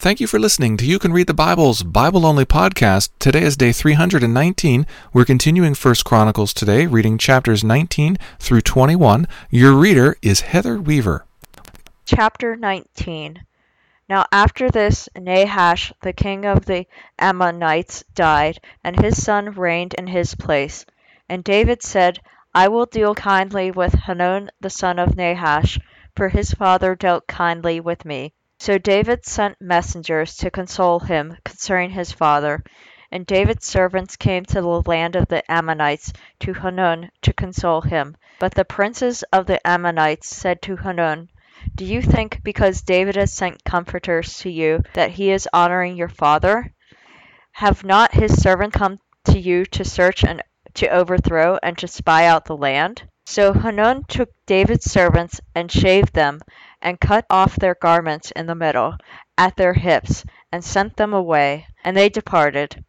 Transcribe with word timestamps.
Thank 0.00 0.20
you 0.20 0.28
for 0.28 0.38
listening 0.38 0.76
to 0.76 0.86
You 0.86 1.00
Can 1.00 1.12
Read 1.12 1.26
the 1.26 1.34
Bible's 1.34 1.82
Bible 1.82 2.24
Only 2.24 2.44
podcast. 2.44 3.10
Today 3.18 3.42
is 3.42 3.56
day 3.56 3.72
319. 3.72 4.86
We're 5.12 5.24
continuing 5.24 5.74
First 5.74 6.04
Chronicles 6.04 6.54
today, 6.54 6.86
reading 6.86 7.18
chapters 7.18 7.64
19 7.64 8.16
through 8.38 8.60
21. 8.60 9.26
Your 9.50 9.72
reader 9.72 10.16
is 10.22 10.42
Heather 10.42 10.80
Weaver. 10.80 11.26
Chapter 12.04 12.54
19 12.54 13.44
Now 14.08 14.24
after 14.30 14.70
this, 14.70 15.08
Nahash, 15.18 15.92
the 16.02 16.12
king 16.12 16.44
of 16.44 16.66
the 16.66 16.86
Ammonites, 17.18 18.04
died, 18.14 18.60
and 18.84 19.00
his 19.00 19.20
son 19.20 19.50
reigned 19.50 19.94
in 19.94 20.06
his 20.06 20.36
place. 20.36 20.86
And 21.28 21.42
David 21.42 21.82
said, 21.82 22.20
I 22.54 22.68
will 22.68 22.86
deal 22.86 23.16
kindly 23.16 23.72
with 23.72 23.94
Hanun 23.94 24.50
the 24.60 24.70
son 24.70 25.00
of 25.00 25.16
Nahash, 25.16 25.80
for 26.14 26.28
his 26.28 26.52
father 26.52 26.94
dealt 26.94 27.26
kindly 27.26 27.80
with 27.80 28.04
me. 28.04 28.32
So 28.60 28.76
David 28.76 29.24
sent 29.24 29.60
messengers 29.60 30.36
to 30.38 30.50
console 30.50 30.98
him 30.98 31.36
concerning 31.44 31.90
his 31.90 32.10
father. 32.10 32.64
And 33.10 33.24
David's 33.24 33.66
servants 33.66 34.16
came 34.16 34.44
to 34.46 34.60
the 34.60 34.82
land 34.82 35.14
of 35.16 35.28
the 35.28 35.48
Ammonites 35.50 36.12
to 36.40 36.52
Hanun 36.52 37.10
to 37.22 37.32
console 37.32 37.80
him. 37.80 38.16
But 38.40 38.54
the 38.54 38.64
princes 38.64 39.22
of 39.32 39.46
the 39.46 39.64
Ammonites 39.66 40.28
said 40.28 40.60
to 40.62 40.76
Hanun, 40.76 41.30
Do 41.74 41.84
you 41.84 42.02
think 42.02 42.42
because 42.42 42.82
David 42.82 43.16
has 43.16 43.32
sent 43.32 43.64
comforters 43.64 44.38
to 44.40 44.50
you 44.50 44.82
that 44.92 45.12
he 45.12 45.30
is 45.30 45.48
honoring 45.52 45.96
your 45.96 46.08
father? 46.08 46.72
Have 47.52 47.84
not 47.84 48.12
his 48.12 48.42
servants 48.42 48.76
come 48.76 48.98
to 49.24 49.38
you 49.38 49.64
to 49.66 49.84
search 49.84 50.24
and 50.24 50.42
to 50.74 50.88
overthrow 50.88 51.58
and 51.62 51.78
to 51.78 51.88
spy 51.88 52.26
out 52.26 52.44
the 52.44 52.56
land? 52.56 53.04
So 53.24 53.52
Hanun 53.52 54.04
took 54.08 54.30
David's 54.46 54.90
servants 54.90 55.40
and 55.54 55.70
shaved 55.70 56.14
them 56.14 56.40
and 56.82 57.00
cut 57.00 57.24
off 57.30 57.56
their 57.56 57.74
garments 57.74 58.30
in 58.32 58.46
the 58.46 58.54
middle, 58.54 58.96
at 59.36 59.56
their 59.56 59.74
hips, 59.74 60.24
and 60.52 60.64
sent 60.64 60.96
them 60.96 61.12
away, 61.12 61.66
and 61.84 61.96
they 61.96 62.08
departed. 62.08 62.84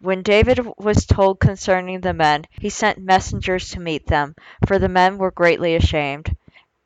When 0.00 0.22
David 0.22 0.60
was 0.78 1.06
told 1.06 1.40
concerning 1.40 2.00
the 2.00 2.14
men, 2.14 2.44
he 2.50 2.70
sent 2.70 2.98
messengers 2.98 3.70
to 3.70 3.80
meet 3.80 4.06
them, 4.06 4.34
for 4.66 4.78
the 4.78 4.88
men 4.88 5.18
were 5.18 5.30
greatly 5.30 5.74
ashamed. 5.74 6.36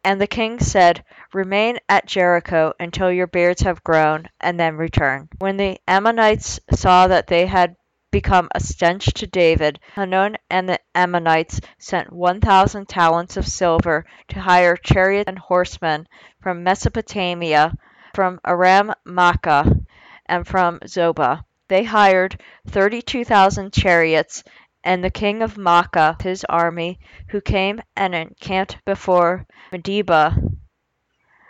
And 0.05 0.21
the 0.21 0.27
king 0.27 0.59
said, 0.59 1.05
Remain 1.33 1.79
at 1.89 2.07
Jericho 2.07 2.73
until 2.81 3.13
your 3.13 3.27
beards 3.27 3.63
have 3.63 3.85
grown, 3.85 4.29
and 4.41 4.59
then 4.59 4.77
return. 4.77 5.29
When 5.39 5.57
the 5.57 5.79
Ammonites 5.87 6.59
saw 6.73 7.07
that 7.07 7.27
they 7.29 7.47
had 7.47 7.77
become 8.13 8.49
a 8.55 8.61
stench 8.61 9.07
to 9.07 9.27
David, 9.27 9.81
Hanun 9.95 10.37
and 10.49 10.69
the 10.69 10.79
Ammonites 10.95 11.61
sent 11.79 12.13
one 12.13 12.41
thousand 12.41 12.89
talents 12.89 13.37
of 13.37 13.49
silver 13.49 14.05
to 14.29 14.41
hire 14.41 14.77
chariots 14.77 15.27
and 15.27 15.39
horsemen 15.41 16.07
from 16.41 16.63
Mesopotamia, 16.63 17.75
from 18.15 18.39
Aram 18.47 18.93
Maacah, 19.05 19.85
and 20.27 20.47
from 20.47 20.79
Zobah. 20.87 21.43
They 21.67 21.83
hired 21.83 22.41
thirty 22.69 23.03
two 23.03 23.25
thousand 23.25 23.73
chariots, 23.73 24.45
and 24.85 25.03
the 25.03 25.11
king 25.11 25.43
of 25.43 25.57
Maacah 25.57 26.23
his 26.23 26.45
army, 26.49 27.01
who 27.31 27.41
came 27.41 27.81
and 27.97 28.15
encamped 28.15 28.79
before 28.85 29.47
Medeba. 29.73 30.39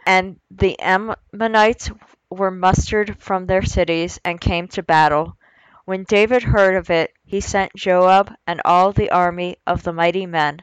And 0.07 0.39
the 0.51 0.79
Ammonites 0.79 1.91
were 2.31 2.53
mustered 2.53 3.21
from 3.21 3.47
their 3.47 3.63
cities 3.63 4.21
and 4.25 4.41
came 4.41 4.69
to 4.69 4.83
battle. 4.85 5.37
When 5.85 6.05
David 6.05 6.45
heard 6.45 6.77
of 6.77 6.91
it, 6.91 7.13
he 7.25 7.41
sent 7.41 7.75
Joab 7.75 8.33
and 8.47 8.63
all 8.65 8.93
the 8.93 9.11
army 9.11 9.57
of 9.67 9.83
the 9.83 9.93
mighty 9.93 10.27
men. 10.27 10.61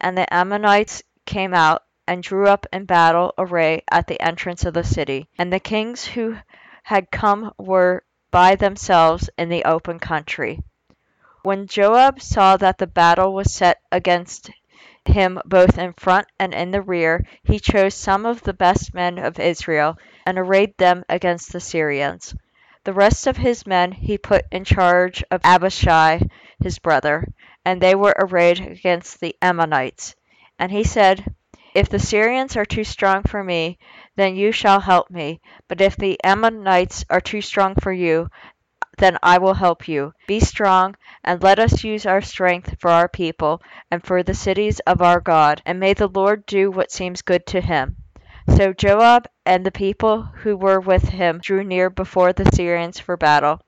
And 0.00 0.16
the 0.16 0.32
Ammonites 0.32 1.02
came 1.26 1.52
out 1.52 1.82
and 2.06 2.22
drew 2.22 2.48
up 2.48 2.66
in 2.72 2.86
battle 2.86 3.34
array 3.36 3.82
at 3.90 4.06
the 4.06 4.18
entrance 4.22 4.64
of 4.64 4.72
the 4.72 4.82
city. 4.82 5.28
And 5.36 5.52
the 5.52 5.60
kings 5.60 6.06
who 6.06 6.38
had 6.82 7.10
come 7.10 7.52
were 7.58 8.04
by 8.30 8.54
themselves 8.56 9.28
in 9.36 9.50
the 9.50 9.64
open 9.64 9.98
country. 9.98 10.62
When 11.42 11.66
Joab 11.66 12.22
saw 12.22 12.56
that 12.56 12.78
the 12.78 12.86
battle 12.86 13.34
was 13.34 13.52
set 13.52 13.82
against 13.92 14.50
him 15.04 15.38
both 15.44 15.76
in 15.76 15.92
front 15.92 16.26
and 16.38 16.54
in 16.54 16.70
the 16.70 16.80
rear, 16.80 17.22
he 17.42 17.60
chose 17.60 17.94
some 17.94 18.24
of 18.24 18.42
the 18.42 18.54
best 18.54 18.94
men 18.94 19.18
of 19.18 19.38
Israel 19.38 19.98
and 20.24 20.38
arrayed 20.38 20.74
them 20.78 21.04
against 21.10 21.52
the 21.52 21.60
Syrians. 21.60 22.34
The 22.84 22.92
rest 22.92 23.26
of 23.26 23.38
his 23.38 23.66
men 23.66 23.92
he 23.92 24.18
put 24.18 24.44
in 24.52 24.64
charge 24.64 25.24
of 25.30 25.40
Abishai 25.42 26.20
his 26.62 26.78
brother, 26.78 27.26
and 27.64 27.80
they 27.80 27.94
were 27.94 28.14
arrayed 28.18 28.60
against 28.60 29.20
the 29.20 29.34
Ammonites. 29.40 30.14
And 30.58 30.70
he 30.70 30.84
said, 30.84 31.34
If 31.74 31.88
the 31.88 31.98
Syrians 31.98 32.56
are 32.58 32.66
too 32.66 32.84
strong 32.84 33.22
for 33.22 33.42
me, 33.42 33.78
then 34.16 34.36
you 34.36 34.52
shall 34.52 34.80
help 34.80 35.10
me; 35.10 35.40
but 35.66 35.80
if 35.80 35.96
the 35.96 36.18
Ammonites 36.22 37.04
are 37.08 37.22
too 37.22 37.40
strong 37.40 37.74
for 37.74 37.90
you, 37.92 38.28
then 38.98 39.16
I 39.22 39.38
will 39.38 39.54
help 39.54 39.88
you. 39.88 40.12
Be 40.26 40.38
strong, 40.40 40.94
and 41.24 41.42
let 41.42 41.58
us 41.58 41.84
use 41.84 42.04
our 42.04 42.20
strength 42.20 42.76
for 42.80 42.90
our 42.90 43.08
people 43.08 43.62
and 43.90 44.04
for 44.04 44.22
the 44.22 44.34
cities 44.34 44.80
of 44.80 45.00
our 45.00 45.20
God, 45.20 45.62
and 45.64 45.80
may 45.80 45.94
the 45.94 46.06
Lord 46.08 46.44
do 46.46 46.70
what 46.70 46.92
seems 46.92 47.22
good 47.22 47.46
to 47.46 47.60
him. 47.60 47.96
So 48.48 48.72
Joab 48.72 49.26
and 49.44 49.66
the 49.66 49.70
people 49.70 50.22
who 50.22 50.56
were 50.56 50.80
with 50.80 51.08
him 51.10 51.40
drew 51.40 51.62
near 51.62 51.90
before 51.90 52.32
the 52.32 52.50
Syrians 52.54 52.98
for 52.98 53.16
battle, 53.16 53.60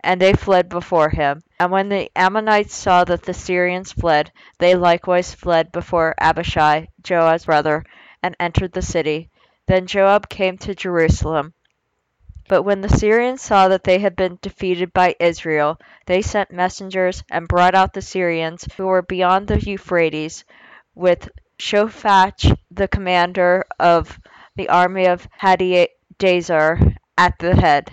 and 0.00 0.20
they 0.20 0.32
fled 0.32 0.68
before 0.68 1.10
him. 1.10 1.42
And 1.60 1.70
when 1.70 1.88
the 1.88 2.10
Ammonites 2.16 2.74
saw 2.74 3.04
that 3.04 3.22
the 3.22 3.34
Syrians 3.34 3.92
fled, 3.92 4.32
they 4.58 4.74
likewise 4.74 5.32
fled 5.34 5.70
before 5.70 6.14
Abishai, 6.18 6.88
Joab's 7.02 7.44
brother, 7.44 7.84
and 8.22 8.34
entered 8.40 8.72
the 8.72 8.82
city. 8.82 9.30
Then 9.66 9.86
Joab 9.86 10.28
came 10.28 10.58
to 10.58 10.74
Jerusalem. 10.74 11.54
But 12.48 12.62
when 12.64 12.80
the 12.80 12.88
Syrians 12.88 13.42
saw 13.42 13.68
that 13.68 13.84
they 13.84 13.98
had 14.00 14.16
been 14.16 14.38
defeated 14.42 14.92
by 14.92 15.14
Israel, 15.20 15.78
they 16.06 16.20
sent 16.20 16.50
messengers 16.50 17.22
and 17.30 17.46
brought 17.46 17.74
out 17.74 17.92
the 17.92 18.02
Syrians 18.02 18.66
who 18.76 18.86
were 18.86 19.02
beyond 19.02 19.46
the 19.46 19.60
Euphrates 19.60 20.44
with 20.94 21.28
Shophach, 21.60 22.56
the 22.70 22.88
commander 22.88 23.66
of 23.78 24.18
the 24.56 24.68
army 24.70 25.06
of 25.06 25.28
Hadadezer, 25.40 26.96
at 27.18 27.38
the 27.38 27.54
head. 27.54 27.90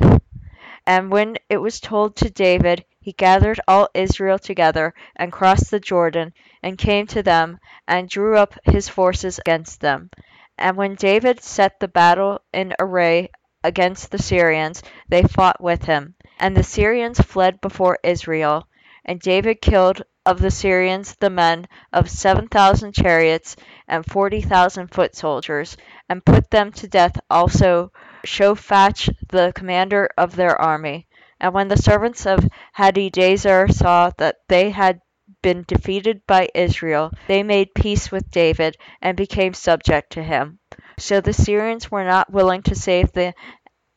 And 0.85 1.11
when 1.11 1.35
it 1.49 1.57
was 1.57 1.81
told 1.81 2.15
to 2.15 2.29
David, 2.29 2.85
he 3.01 3.11
gathered 3.11 3.59
all 3.67 3.89
Israel 3.93 4.39
together, 4.39 4.93
and 5.17 5.33
crossed 5.33 5.69
the 5.69 5.81
Jordan, 5.81 6.33
and 6.63 6.77
came 6.77 7.07
to 7.07 7.21
them, 7.21 7.59
and 7.87 8.07
drew 8.09 8.37
up 8.37 8.53
his 8.63 8.87
forces 8.87 9.37
against 9.37 9.81
them. 9.81 10.09
And 10.57 10.77
when 10.77 10.95
David 10.95 11.43
set 11.43 11.79
the 11.79 11.89
battle 11.89 12.39
in 12.53 12.73
array 12.79 13.29
against 13.65 14.11
the 14.11 14.17
Syrians, 14.17 14.81
they 15.09 15.23
fought 15.23 15.61
with 15.61 15.83
him. 15.83 16.15
And 16.39 16.55
the 16.55 16.63
Syrians 16.63 17.19
fled 17.19 17.59
before 17.59 17.99
Israel. 18.01 18.67
And 19.07 19.21
David 19.21 19.61
killed 19.61 20.03
of 20.25 20.41
the 20.41 20.51
Syrians 20.51 21.15
the 21.15 21.29
men 21.29 21.67
of 21.93 22.09
seven 22.09 22.49
thousand 22.49 22.93
chariots 22.93 23.55
and 23.87 24.05
forty 24.05 24.41
thousand 24.41 24.87
foot 24.87 25.15
soldiers, 25.15 25.77
and 26.09 26.25
put 26.25 26.51
them 26.51 26.73
to 26.73 26.89
death 26.89 27.17
also 27.29 27.93
Shophach 28.25 29.09
the 29.29 29.53
commander 29.55 30.09
of 30.17 30.35
their 30.35 30.59
army. 30.61 31.07
And 31.39 31.53
when 31.53 31.69
the 31.69 31.77
servants 31.77 32.25
of 32.25 32.49
Hadadezer 32.77 33.71
saw 33.71 34.11
that 34.17 34.39
they 34.49 34.71
had 34.71 34.99
been 35.41 35.63
defeated 35.67 36.27
by 36.27 36.49
Israel, 36.53 37.11
they 37.27 37.43
made 37.43 37.73
peace 37.73 38.11
with 38.11 38.29
David 38.29 38.75
and 39.01 39.15
became 39.15 39.53
subject 39.53 40.11
to 40.13 40.23
him. 40.23 40.59
So 40.99 41.21
the 41.21 41.31
Syrians 41.31 41.89
were 41.89 42.03
not 42.03 42.29
willing 42.29 42.63
to 42.63 42.75
save 42.75 43.13
the 43.13 43.33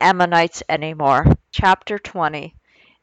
Ammonites 0.01 0.63
any 0.69 0.95
more. 0.95 1.27
Chapter 1.51 1.99
20 1.99 2.55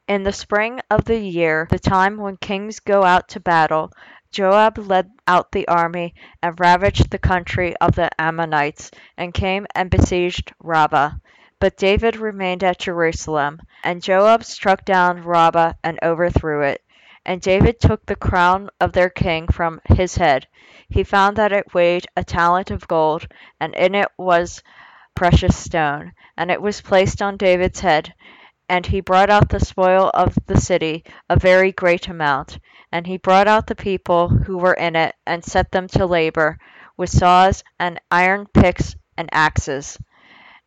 in 0.08 0.24
the 0.24 0.32
spring 0.32 0.80
of 0.90 1.06
the 1.06 1.18
year, 1.20 1.68
the 1.70 1.80
time 1.80 2.18
when 2.18 2.38
kings 2.38 2.80
go 2.80 3.04
out 3.04 3.28
to 3.30 3.40
battle, 3.40 3.92
Joab 4.32 4.78
led 4.78 5.12
out 5.28 5.52
the 5.52 5.68
army 5.68 6.14
and 6.42 6.60
ravaged 6.60 7.10
the 7.10 7.18
country 7.18 7.76
of 7.78 7.96
the 7.96 8.10
Ammonites, 8.22 8.92
and 9.18 9.34
came 9.34 9.66
and 9.76 9.90
besieged 9.90 10.54
Rabbah. 10.60 11.12
But 11.60 11.78
David 11.78 12.18
remained 12.18 12.64
at 12.64 12.80
Jerusalem, 12.80 13.60
and 13.84 14.02
Joab 14.02 14.44
struck 14.44 14.86
down 14.86 15.24
Rabbah 15.24 15.74
and 15.84 15.98
overthrew 16.04 16.62
it. 16.62 16.84
And 17.26 17.42
David 17.42 17.80
took 17.80 18.06
the 18.06 18.16
crown 18.16 18.70
of 18.80 18.94
their 18.94 19.10
king 19.10 19.48
from 19.48 19.82
his 19.86 20.16
head. 20.18 20.48
He 20.88 21.04
found 21.04 21.36
that 21.38 21.52
it 21.52 21.74
weighed 21.74 22.08
a 22.16 22.24
talent 22.24 22.72
of 22.72 22.88
gold, 22.88 23.28
and 23.60 23.74
in 23.76 23.96
it 23.96 24.10
was 24.18 24.62
precious 25.16 25.58
stone, 25.58 26.14
and 26.38 26.52
it 26.52 26.62
was 26.62 26.80
placed 26.80 27.22
on 27.22 27.38
David's 27.38 27.80
head. 27.80 28.14
And 28.70 28.86
he 28.86 29.02
brought 29.02 29.30
out 29.30 29.50
the 29.50 29.60
spoil 29.60 30.12
of 30.14 30.38
the 30.46 30.60
city, 30.60 31.04
a 31.30 31.40
very 31.40 31.72
great 31.72 32.08
amount. 32.08 32.60
And 32.92 33.08
he 33.08 33.18
brought 33.18 33.48
out 33.48 33.68
the 33.68 33.76
people 33.76 34.30
who 34.30 34.58
were 34.58 34.74
in 34.74 34.96
it, 34.96 35.16
and 35.26 35.44
set 35.44 35.72
them 35.72 35.88
to 35.90 36.06
labor, 36.06 36.58
with 36.98 37.10
saws, 37.10 37.64
and 37.80 38.00
iron 38.12 38.48
picks, 38.54 38.96
and 39.18 39.30
axes. 39.32 39.98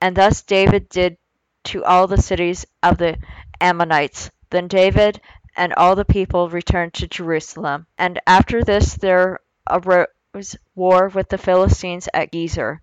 And 0.00 0.16
thus 0.16 0.42
David 0.42 0.88
did 0.88 1.18
to 1.64 1.84
all 1.84 2.06
the 2.06 2.20
cities 2.20 2.66
of 2.82 2.98
the 2.98 3.18
Ammonites. 3.60 4.30
Then 4.50 4.66
David 4.66 5.20
and 5.56 5.74
all 5.74 5.94
the 5.94 6.04
people 6.04 6.48
returned 6.48 6.94
to 6.94 7.06
Jerusalem. 7.06 7.86
And 7.98 8.20
after 8.26 8.64
this 8.64 8.94
there 8.94 9.40
arose 9.68 10.56
war 10.74 11.08
with 11.08 11.28
the 11.28 11.38
Philistines 11.38 12.08
at 12.14 12.32
Gezer. 12.32 12.80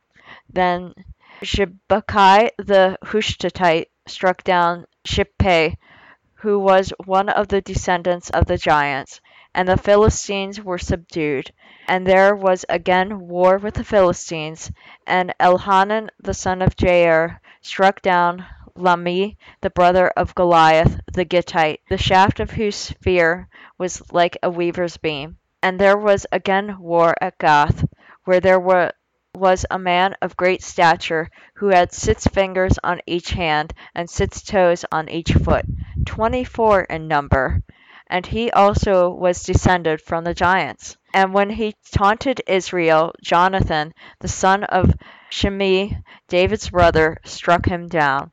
Then 0.52 0.94
Sibbecai 1.42 2.50
the 2.58 2.98
Hushathite 3.04 3.88
struck 4.08 4.44
down 4.44 4.86
Shippai, 5.08 5.78
who 6.36 6.60
was 6.60 6.94
one 7.06 7.30
of 7.30 7.48
the 7.48 7.62
descendants 7.62 8.30
of 8.30 8.46
the 8.46 8.58
giants, 8.58 9.20
and 9.54 9.68
the 9.68 9.78
Philistines 9.78 10.62
were 10.64 10.78
subdued. 10.78 11.52
And 11.88 12.06
there 12.08 12.36
was 12.36 12.66
again 12.70 13.28
war 13.28 13.58
with 13.58 13.74
the 13.76 13.84
Philistines, 13.84 14.72
and 15.06 15.34
Elhanan 15.40 16.10
the 16.20 16.34
son 16.34 16.62
of 16.62 16.76
Jair 16.76 17.40
struck 17.62 18.02
down 18.02 18.46
Lahmi, 18.76 19.38
the 19.62 19.70
brother 19.70 20.08
of 20.18 20.36
Goliath 20.36 21.00
the 21.12 21.26
Gittite, 21.26 21.82
the 21.90 21.98
shaft 21.98 22.40
of 22.40 22.52
whose 22.52 22.76
spear 22.76 23.50
was 23.78 24.02
like 24.12 24.38
a 24.44 24.50
weaver's 24.50 24.98
beam. 24.98 25.38
And 25.62 25.80
there 25.80 25.98
was 25.98 26.26
again 26.32 26.80
war 26.80 27.16
at 27.22 27.38
Gath, 27.40 27.84
where 28.26 28.40
there 28.40 28.60
were 28.60 28.92
was 29.38 29.66
a 29.72 29.78
man 29.80 30.16
of 30.22 30.36
great 30.36 30.64
stature, 30.64 31.30
who 31.56 31.68
had 31.68 31.94
six 31.94 32.28
fingers 32.28 32.80
on 32.84 33.00
each 33.06 33.30
hand, 33.30 33.74
and 33.96 34.10
six 34.10 34.42
toes 34.42 34.84
on 34.92 35.08
each 35.10 35.32
foot, 35.34 35.66
twenty 36.06 36.44
four 36.44 36.82
in 36.82 37.08
number, 37.08 37.62
and 38.08 38.26
he 38.26 38.52
also 38.52 39.10
was 39.10 39.44
descended 39.44 40.02
from 40.02 40.24
the 40.24 40.34
giants. 40.34 40.98
And 41.14 41.34
when 41.34 41.50
he 41.50 41.76
taunted 41.92 42.42
Israel, 42.48 43.14
Jonathan, 43.22 43.94
the 44.20 44.28
son 44.28 44.64
of 44.64 44.94
Shimei, 45.30 45.98
David's 46.28 46.70
brother, 46.70 47.18
struck 47.24 47.66
him 47.66 47.88
down. 47.88 48.32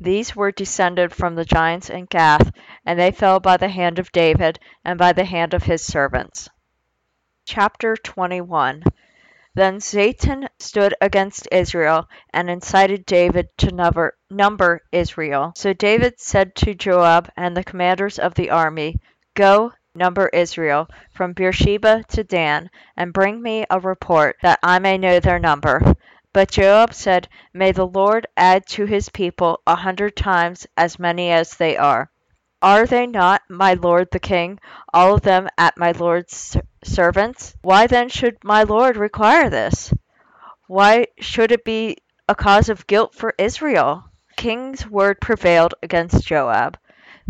These 0.00 0.34
were 0.34 0.52
descended 0.52 1.12
from 1.12 1.34
the 1.34 1.44
giants 1.44 1.88
in 1.90 2.06
Gath, 2.06 2.50
and 2.84 2.98
they 2.98 3.10
fell 3.12 3.40
by 3.40 3.56
the 3.56 3.68
hand 3.68 3.98
of 3.98 4.12
David 4.12 4.58
and 4.84 4.98
by 4.98 5.12
the 5.12 5.24
hand 5.24 5.54
of 5.54 5.62
his 5.62 5.82
servants. 5.82 6.48
Chapter 7.46 7.96
21 7.96 8.82
Then 9.56 9.80
Satan 9.80 10.48
stood 10.58 10.94
against 11.00 11.46
Israel 11.52 12.08
and 12.32 12.50
incited 12.50 13.06
David 13.06 13.48
to 13.58 13.70
number, 13.72 14.16
number 14.28 14.82
Israel. 14.90 15.52
So 15.56 15.72
David 15.72 16.18
said 16.18 16.56
to 16.56 16.74
Joab 16.74 17.30
and 17.36 17.56
the 17.56 17.62
commanders 17.62 18.18
of 18.18 18.34
the 18.34 18.50
army, 18.50 18.98
Go, 19.34 19.72
number 19.94 20.28
Israel 20.32 20.88
from 21.12 21.34
Beersheba 21.34 22.02
to 22.08 22.24
Dan, 22.24 22.68
and 22.96 23.12
bring 23.12 23.40
me 23.40 23.64
a 23.70 23.78
report, 23.78 24.36
that 24.42 24.58
I 24.60 24.80
may 24.80 24.98
know 24.98 25.20
their 25.20 25.38
number. 25.38 25.94
But 26.32 26.50
Joab 26.50 26.92
said, 26.92 27.28
May 27.52 27.70
the 27.70 27.86
Lord 27.86 28.26
add 28.36 28.66
to 28.70 28.86
his 28.86 29.08
people 29.08 29.60
a 29.68 29.76
hundred 29.76 30.16
times 30.16 30.66
as 30.76 30.98
many 30.98 31.30
as 31.30 31.56
they 31.56 31.76
are. 31.76 32.10
Are 32.60 32.86
they 32.86 33.06
not, 33.06 33.42
my 33.48 33.74
lord 33.74 34.10
the 34.10 34.18
king, 34.18 34.58
all 34.92 35.14
of 35.14 35.20
them 35.20 35.48
at 35.58 35.78
my 35.78 35.92
lord's 35.92 36.56
servants? 36.84 37.56
Why 37.62 37.86
then 37.86 38.08
should 38.08 38.42
my 38.44 38.62
lord 38.62 38.96
require 38.96 39.50
this? 39.50 39.92
Why 40.66 41.06
should 41.18 41.52
it 41.52 41.64
be 41.64 41.98
a 42.28 42.34
cause 42.34 42.68
of 42.68 42.86
guilt 42.86 43.14
for 43.14 43.34
Israel? 43.38 44.04
King's 44.36 44.88
word 44.88 45.20
prevailed 45.20 45.74
against 45.82 46.26
Joab. 46.26 46.78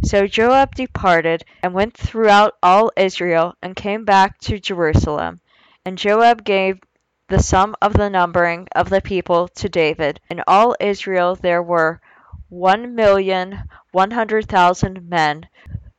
So 0.02 0.26
Joab 0.26 0.74
departed 0.74 1.44
and 1.62 1.72
went 1.72 1.96
throughout 1.96 2.54
all 2.62 2.90
Israel 2.96 3.54
and 3.62 3.76
came 3.76 4.04
back 4.04 4.38
to 4.40 4.58
Jerusalem. 4.58 5.40
And 5.84 5.96
Joab 5.98 6.44
gave 6.44 6.80
the 7.28 7.42
sum 7.42 7.74
of 7.80 7.94
the 7.94 8.10
numbering 8.10 8.68
of 8.74 8.90
the 8.90 9.00
people 9.00 9.48
to 9.48 9.68
David. 9.68 10.20
In 10.28 10.42
all 10.46 10.74
Israel 10.80 11.36
there 11.36 11.62
were 11.62 12.00
one 12.48 12.94
million 12.94 13.64
one 13.92 14.10
hundred 14.10 14.48
thousand 14.48 15.08
men 15.08 15.46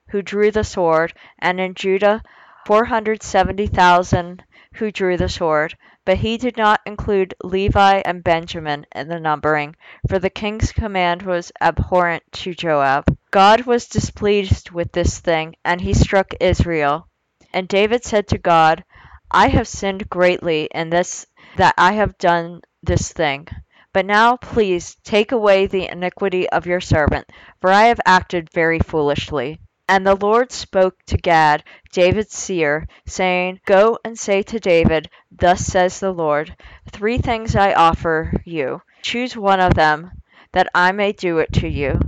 who 0.09 0.21
drew 0.21 0.51
the 0.51 0.63
sword, 0.63 1.13
and 1.39 1.59
in 1.59 1.73
Judah 1.73 2.21
four 2.65 2.85
hundred 2.85 3.21
seventy 3.23 3.67
thousand 3.67 4.43
who 4.73 4.91
drew 4.91 5.15
the 5.15 5.29
sword. 5.29 5.77
But 6.03 6.17
he 6.17 6.37
did 6.37 6.55
not 6.55 6.81
include 6.85 7.33
Levi 7.43 8.01
and 8.05 8.23
Benjamin 8.23 8.85
in 8.93 9.07
the 9.07 9.19
numbering, 9.19 9.75
for 10.07 10.19
the 10.19 10.29
king's 10.29 10.71
command 10.71 11.23
was 11.23 11.51
abhorrent 11.59 12.23
to 12.33 12.53
Joab. 12.53 13.05
God 13.31 13.61
was 13.65 13.87
displeased 13.87 14.69
with 14.69 14.91
this 14.91 15.19
thing, 15.19 15.55
and 15.65 15.81
he 15.81 15.95
struck 15.95 16.33
Israel. 16.39 17.07
And 17.53 17.67
David 17.67 18.03
said 18.03 18.27
to 18.27 18.37
God, 18.37 18.83
I 19.31 19.47
have 19.47 19.67
sinned 19.67 20.09
greatly 20.09 20.69
in 20.75 20.91
this 20.91 21.25
that 21.57 21.73
I 21.75 21.93
have 21.93 22.19
done 22.19 22.61
this 22.83 23.11
thing. 23.11 23.47
But 23.91 24.05
now, 24.05 24.37
please, 24.37 24.95
take 25.03 25.31
away 25.31 25.65
the 25.65 25.89
iniquity 25.91 26.47
of 26.49 26.67
your 26.67 26.81
servant, 26.81 27.27
for 27.61 27.71
I 27.71 27.85
have 27.85 28.01
acted 28.05 28.51
very 28.53 28.77
foolishly. 28.77 29.59
And 29.87 30.05
the 30.05 30.15
Lord 30.15 30.51
spoke 30.51 31.03
to 31.07 31.17
Gad, 31.17 31.63
David's 31.91 32.33
seer, 32.35 32.87
saying, 33.05 33.61
Go 33.65 33.97
and 34.05 34.17
say 34.17 34.43
to 34.43 34.59
David, 34.59 35.09
Thus 35.31 35.65
says 35.65 35.99
the 35.99 36.11
Lord, 36.11 36.55
Three 36.91 37.17
things 37.17 37.55
I 37.55 37.73
offer 37.73 38.33
you. 38.45 38.81
Choose 39.01 39.35
one 39.35 39.59
of 39.59 39.73
them, 39.73 40.11
that 40.51 40.69
I 40.75 40.91
may 40.91 41.11
do 41.13 41.39
it 41.39 41.51
to 41.53 41.67
you. 41.67 41.99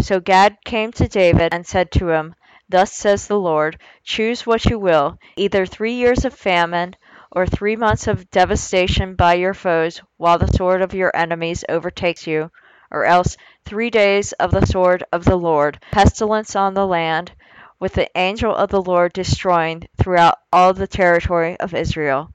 So 0.00 0.20
Gad 0.20 0.58
came 0.64 0.92
to 0.92 1.08
David 1.08 1.54
and 1.54 1.66
said 1.66 1.90
to 1.92 2.10
him, 2.10 2.34
Thus 2.68 2.92
says 2.92 3.26
the 3.26 3.38
Lord, 3.40 3.78
Choose 4.04 4.46
what 4.46 4.64
you 4.66 4.78
will, 4.78 5.18
either 5.36 5.66
three 5.66 5.94
years 5.94 6.24
of 6.24 6.34
famine, 6.34 6.96
or 7.32 7.46
three 7.46 7.76
months 7.76 8.06
of 8.06 8.30
devastation 8.30 9.14
by 9.14 9.34
your 9.34 9.54
foes, 9.54 10.00
while 10.16 10.38
the 10.38 10.46
sword 10.52 10.82
of 10.82 10.94
your 10.94 11.10
enemies 11.14 11.64
overtakes 11.68 12.26
you, 12.26 12.50
or 12.90 13.04
else 13.04 13.36
three 13.64 13.90
days 13.90 14.32
of 14.32 14.50
the 14.50 14.66
sword 14.66 15.04
of 15.12 15.24
the 15.24 15.36
Lord, 15.36 15.78
pestilence 15.92 16.56
on 16.56 16.74
the 16.74 16.86
land, 16.86 17.32
with 17.78 17.94
the 17.94 18.10
angel 18.16 18.54
of 18.54 18.70
the 18.70 18.82
Lord 18.82 19.12
destroying 19.12 19.88
throughout 19.96 20.38
all 20.52 20.72
the 20.72 20.86
territory 20.86 21.58
of 21.60 21.74
Israel. 21.74 22.32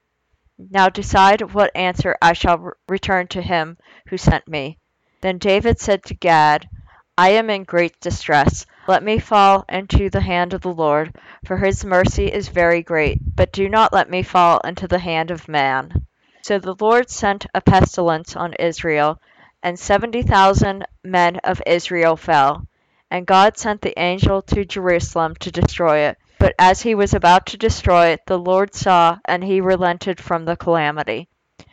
Now 0.58 0.88
decide 0.88 1.52
what 1.52 1.76
answer 1.76 2.16
I 2.22 2.32
shall 2.32 2.72
return 2.88 3.26
to 3.28 3.42
him 3.42 3.76
who 4.08 4.16
sent 4.16 4.48
me. 4.48 4.78
Then 5.20 5.38
David 5.38 5.78
said 5.78 6.02
to 6.04 6.14
Gad, 6.14 6.68
I 7.18 7.30
am 7.30 7.50
in 7.50 7.64
great 7.64 8.00
distress. 8.00 8.66
Let 8.88 9.02
me 9.02 9.18
fall 9.18 9.64
into 9.68 10.10
the 10.10 10.20
hand 10.20 10.54
of 10.54 10.60
the 10.60 10.72
Lord, 10.72 11.14
for 11.44 11.56
his 11.56 11.84
mercy 11.84 12.26
is 12.26 12.48
very 12.48 12.82
great, 12.82 13.18
but 13.36 13.52
do 13.52 13.68
not 13.68 13.92
let 13.92 14.08
me 14.08 14.22
fall 14.22 14.60
into 14.60 14.86
the 14.86 14.98
hand 14.98 15.30
of 15.30 15.48
man. 15.48 16.06
So 16.42 16.58
the 16.58 16.76
Lord 16.78 17.10
sent 17.10 17.46
a 17.54 17.60
pestilence 17.60 18.36
on 18.36 18.54
Israel, 18.54 19.20
and 19.62 19.78
seventy 19.78 20.22
thousand 20.22 20.86
men 21.02 21.36
of 21.44 21.62
Israel 21.66 22.16
fell. 22.16 22.66
And 23.10 23.26
God 23.26 23.56
sent 23.56 23.80
the 23.80 23.98
angel 23.98 24.42
to 24.42 24.64
Jerusalem 24.64 25.34
to 25.36 25.50
destroy 25.50 26.00
it. 26.00 26.18
But 26.38 26.54
as 26.58 26.82
he 26.82 26.94
was 26.94 27.14
about 27.14 27.46
to 27.46 27.56
destroy 27.56 28.08
it, 28.08 28.26
the 28.26 28.38
Lord 28.38 28.74
saw, 28.74 29.18
and 29.24 29.42
he 29.42 29.60
relented 29.60 30.20
from 30.20 30.44
the 30.44 30.56
calamity. 30.56 31.28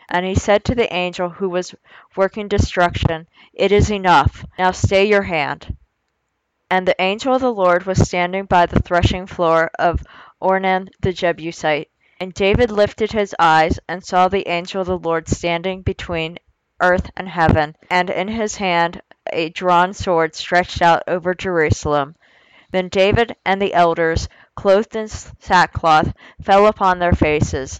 And 0.07 0.25
he 0.25 0.35
said 0.35 0.63
to 0.65 0.75
the 0.75 0.93
angel 0.93 1.29
who 1.29 1.49
was 1.49 1.75
working 2.15 2.47
destruction, 2.47 3.27
It 3.53 3.71
is 3.71 3.91
enough. 3.91 4.45
Now 4.57 4.71
stay 4.71 5.05
your 5.05 5.23
hand. 5.23 5.75
And 6.69 6.87
the 6.87 7.01
angel 7.01 7.35
of 7.35 7.41
the 7.41 7.53
Lord 7.53 7.85
was 7.85 8.01
standing 8.07 8.45
by 8.45 8.65
the 8.65 8.79
threshing 8.79 9.27
floor 9.27 9.69
of 9.77 10.03
Ornan 10.41 10.89
the 11.01 11.13
Jebusite. 11.13 11.89
And 12.19 12.33
David 12.33 12.71
lifted 12.71 13.11
his 13.11 13.35
eyes 13.37 13.79
and 13.89 14.03
saw 14.03 14.27
the 14.27 14.47
angel 14.47 14.81
of 14.81 14.87
the 14.87 14.97
Lord 14.97 15.27
standing 15.27 15.81
between 15.81 16.39
earth 16.79 17.09
and 17.15 17.29
heaven, 17.29 17.75
and 17.89 18.09
in 18.09 18.27
his 18.27 18.55
hand 18.55 19.01
a 19.31 19.49
drawn 19.49 19.93
sword 19.93 20.35
stretched 20.35 20.81
out 20.81 21.03
over 21.07 21.33
Jerusalem. 21.33 22.15
Then 22.71 22.89
David 22.89 23.35
and 23.45 23.61
the 23.61 23.73
elders, 23.73 24.27
clothed 24.55 24.95
in 24.95 25.07
sackcloth, 25.07 26.13
fell 26.41 26.67
upon 26.67 26.99
their 26.99 27.13
faces. 27.13 27.79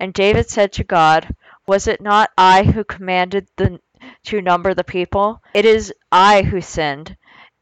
And 0.00 0.12
David 0.12 0.50
said 0.50 0.72
to 0.72 0.84
God, 0.84 1.34
Was 1.66 1.86
it 1.86 2.00
not 2.00 2.30
I 2.36 2.64
who 2.64 2.84
commanded 2.84 3.46
the, 3.56 3.80
to 4.24 4.42
number 4.42 4.74
the 4.74 4.84
people? 4.84 5.42
It 5.54 5.64
is 5.64 5.94
I 6.10 6.42
who 6.42 6.60
sinned 6.60 7.16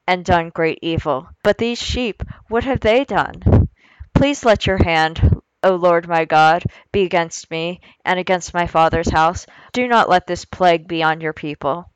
and 0.07 0.25
done 0.25 0.49
great 0.49 0.79
evil. 0.83 1.29
But 1.45 1.59
these 1.59 1.81
sheep, 1.81 2.23
what 2.49 2.65
have 2.65 2.81
they 2.81 3.05
done? 3.05 3.69
Please 4.15 4.45
let 4.45 4.67
your 4.67 4.83
hand, 4.83 5.40
O 5.62 5.75
Lord 5.75 6.09
my 6.09 6.25
God, 6.25 6.64
be 6.93 7.02
against 7.02 7.50
me 7.50 7.81
and 8.05 8.19
against 8.19 8.55
my 8.55 8.67
father's 8.67 9.11
house. 9.11 9.47
Do 9.73 9.87
not 9.87 10.09
let 10.09 10.26
this 10.26 10.45
plague 10.45 10.88
be 10.88 11.02
on 11.02 11.21
your 11.21 11.33
people. 11.33 11.90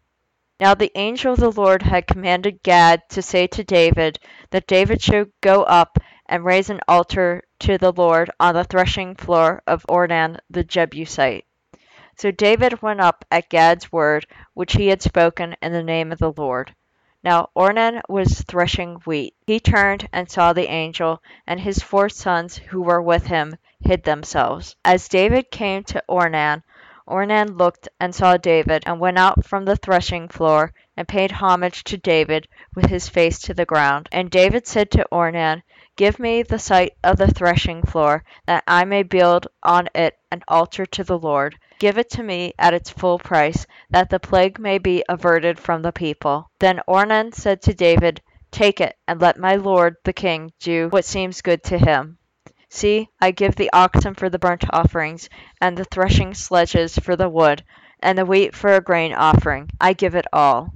Now 0.60 0.74
the 0.74 0.92
angel 0.94 1.32
of 1.32 1.40
the 1.40 1.50
Lord 1.50 1.82
had 1.82 2.06
commanded 2.06 2.62
Gad 2.62 3.02
to 3.10 3.22
say 3.22 3.46
to 3.48 3.64
David 3.64 4.18
that 4.50 4.66
David 4.66 5.02
should 5.02 5.32
go 5.40 5.62
up 5.62 5.98
and 6.26 6.44
raise 6.44 6.70
an 6.70 6.80
altar 6.86 7.42
to 7.60 7.78
the 7.78 7.92
Lord 7.92 8.30
on 8.38 8.54
the 8.54 8.64
threshing 8.64 9.14
floor 9.14 9.62
of 9.66 9.84
Ornan 9.88 10.38
the 10.50 10.62
Jebusite. 10.64 11.44
So 12.16 12.30
David 12.30 12.82
went 12.82 13.00
up 13.00 13.24
at 13.30 13.48
Gad's 13.48 13.90
word, 13.90 14.26
which 14.52 14.74
he 14.74 14.88
had 14.88 15.02
spoken 15.02 15.56
in 15.60 15.72
the 15.72 15.82
name 15.82 16.12
of 16.12 16.18
the 16.18 16.32
Lord. 16.32 16.74
Now 17.24 17.48
Ornan 17.56 18.02
was 18.06 18.42
threshing 18.42 18.96
wheat. 19.06 19.34
He 19.46 19.58
turned 19.58 20.06
and 20.12 20.30
saw 20.30 20.52
the 20.52 20.70
angel, 20.70 21.22
and 21.46 21.58
his 21.58 21.82
four 21.82 22.10
sons 22.10 22.58
who 22.58 22.82
were 22.82 23.00
with 23.00 23.26
him 23.26 23.56
hid 23.82 24.02
themselves. 24.02 24.76
As 24.84 25.08
David 25.08 25.50
came 25.50 25.84
to 25.84 26.02
Ornan, 26.06 26.62
Ornan 27.06 27.58
looked 27.58 27.86
and 28.00 28.14
saw 28.14 28.38
David, 28.38 28.82
and 28.86 28.98
went 28.98 29.18
out 29.18 29.44
from 29.44 29.66
the 29.66 29.76
threshing 29.76 30.26
floor, 30.26 30.72
and 30.96 31.06
paid 31.06 31.30
homage 31.32 31.84
to 31.84 31.98
David 31.98 32.48
with 32.74 32.86
his 32.86 33.10
face 33.10 33.38
to 33.40 33.52
the 33.52 33.66
ground. 33.66 34.08
And 34.10 34.30
David 34.30 34.66
said 34.66 34.90
to 34.92 35.06
Ornan, 35.12 35.62
Give 35.96 36.18
me 36.18 36.42
the 36.42 36.58
site 36.58 36.94
of 37.04 37.18
the 37.18 37.28
threshing 37.30 37.82
floor, 37.82 38.24
that 38.46 38.64
I 38.66 38.86
may 38.86 39.02
build 39.02 39.48
on 39.62 39.88
it 39.94 40.18
an 40.32 40.42
altar 40.48 40.86
to 40.86 41.04
the 41.04 41.18
Lord. 41.18 41.58
Give 41.78 41.98
it 41.98 42.08
to 42.12 42.22
me 42.22 42.54
at 42.58 42.72
its 42.72 42.88
full 42.88 43.18
price, 43.18 43.66
that 43.90 44.08
the 44.08 44.18
plague 44.18 44.58
may 44.58 44.78
be 44.78 45.04
averted 45.06 45.60
from 45.60 45.82
the 45.82 45.92
people. 45.92 46.48
Then 46.58 46.80
Ornan 46.88 47.34
said 47.34 47.60
to 47.62 47.74
David, 47.74 48.22
Take 48.50 48.80
it, 48.80 48.96
and 49.06 49.20
let 49.20 49.38
my 49.38 49.56
lord 49.56 49.96
the 50.04 50.12
king 50.14 50.52
do 50.58 50.88
what 50.88 51.04
seems 51.04 51.42
good 51.42 51.62
to 51.64 51.76
him. 51.76 52.16
See, 52.76 53.08
I 53.20 53.30
give 53.30 53.54
the 53.54 53.72
oxen 53.72 54.14
for 54.14 54.28
the 54.28 54.38
burnt 54.40 54.64
offerings, 54.72 55.28
and 55.60 55.76
the 55.76 55.84
threshing 55.84 56.34
sledges 56.34 56.98
for 56.98 57.14
the 57.14 57.28
wood, 57.28 57.62
and 58.00 58.18
the 58.18 58.26
wheat 58.26 58.52
for 58.52 58.74
a 58.74 58.80
grain 58.80 59.14
offering. 59.14 59.70
I 59.80 59.92
give 59.92 60.16
it 60.16 60.26
all. 60.32 60.74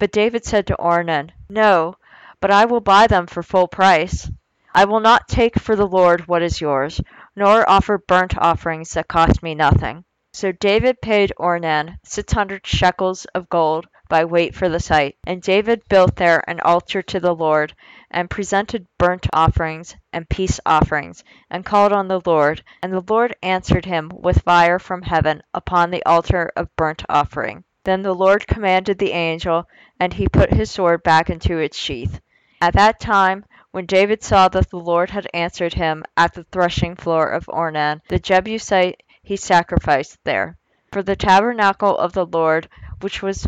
But 0.00 0.10
David 0.10 0.44
said 0.44 0.66
to 0.66 0.76
Ornan, 0.76 1.30
No, 1.48 1.94
but 2.40 2.50
I 2.50 2.64
will 2.64 2.80
buy 2.80 3.06
them 3.06 3.28
for 3.28 3.44
full 3.44 3.68
price. 3.68 4.28
I 4.74 4.86
will 4.86 4.98
not 4.98 5.28
take 5.28 5.56
for 5.56 5.76
the 5.76 5.86
Lord 5.86 6.26
what 6.26 6.42
is 6.42 6.60
yours, 6.60 7.00
nor 7.36 7.64
offer 7.70 7.96
burnt 7.96 8.36
offerings 8.36 8.94
that 8.94 9.06
cost 9.06 9.40
me 9.40 9.54
nothing. 9.54 10.02
So 10.32 10.50
David 10.50 11.00
paid 11.00 11.32
Ornan 11.38 12.00
six 12.02 12.32
hundred 12.32 12.66
shekels 12.66 13.24
of 13.36 13.48
gold 13.48 13.86
by 14.10 14.26
weight 14.26 14.54
for 14.54 14.68
the 14.68 14.78
site. 14.78 15.16
And 15.24 15.40
David 15.40 15.88
built 15.88 16.16
there 16.16 16.44
an 16.46 16.60
altar 16.60 17.00
to 17.00 17.20
the 17.20 17.34
Lord, 17.34 17.72
and 18.10 18.28
presented 18.28 18.86
burnt 18.98 19.26
offerings 19.32 19.96
and 20.12 20.28
peace 20.28 20.60
offerings, 20.66 21.24
and 21.48 21.64
called 21.64 21.92
on 21.92 22.08
the 22.08 22.20
Lord. 22.26 22.62
And 22.82 22.92
the 22.92 23.04
Lord 23.08 23.34
answered 23.42 23.86
him 23.86 24.10
with 24.12 24.42
fire 24.42 24.78
from 24.78 25.00
heaven 25.00 25.42
upon 25.54 25.90
the 25.90 26.04
altar 26.04 26.50
of 26.54 26.76
burnt 26.76 27.02
offering. 27.08 27.64
Then 27.84 28.02
the 28.02 28.14
Lord 28.14 28.46
commanded 28.46 28.98
the 28.98 29.12
angel, 29.12 29.66
and 29.98 30.12
he 30.12 30.28
put 30.28 30.52
his 30.52 30.70
sword 30.70 31.02
back 31.02 31.30
into 31.30 31.56
its 31.56 31.78
sheath. 31.78 32.20
At 32.60 32.74
that 32.74 33.00
time 33.00 33.46
when 33.70 33.86
David 33.86 34.22
saw 34.22 34.48
that 34.48 34.68
the 34.70 34.76
Lord 34.76 35.10
had 35.10 35.28
answered 35.32 35.74
him 35.74 36.04
at 36.16 36.34
the 36.34 36.44
threshing 36.44 36.96
floor 36.96 37.30
of 37.30 37.46
Ornan 37.46 38.00
the 38.08 38.18
Jebusite, 38.18 39.02
he 39.22 39.36
sacrificed 39.36 40.18
there. 40.24 40.58
For 40.92 41.02
the 41.02 41.14
tabernacle 41.14 41.96
of 41.96 42.12
the 42.12 42.26
Lord, 42.26 42.68
which 43.00 43.22
was 43.22 43.46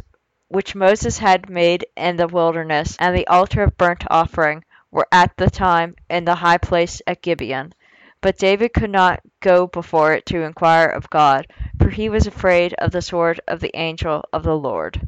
which 0.53 0.75
Moses 0.75 1.17
had 1.17 1.49
made 1.49 1.87
in 1.97 2.17
the 2.17 2.29
wilderness, 2.29 2.95
and 3.01 3.17
the 3.17 3.27
altar 3.27 3.63
of 3.63 3.79
burnt 3.79 4.05
offering, 4.11 4.63
were 4.91 5.09
at 5.11 5.35
the 5.39 5.49
time 5.49 5.97
in 6.11 6.27
the 6.27 6.35
high 6.35 6.59
place 6.59 7.01
at 7.07 7.23
Gibeon. 7.23 7.73
But 8.21 8.37
David 8.37 8.75
could 8.75 8.91
not 8.91 9.21
go 9.41 9.67
before 9.67 10.13
it 10.13 10.27
to 10.27 10.43
inquire 10.43 10.89
of 10.89 11.09
God, 11.09 11.47
for 11.79 11.89
he 11.89 12.11
was 12.11 12.27
afraid 12.27 12.75
of 12.75 12.91
the 12.91 13.01
sword 13.01 13.41
of 13.49 13.61
the 13.61 13.75
angel 13.75 14.27
of 14.31 14.43
the 14.43 14.57
Lord. 14.57 15.01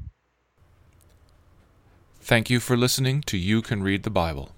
Thank 2.21 2.49
you 2.49 2.59
for 2.59 2.75
listening 2.75 3.21
to 3.27 3.37
You 3.37 3.61
Can 3.61 3.83
Read 3.83 4.03
the 4.03 4.11
Bible. 4.11 4.53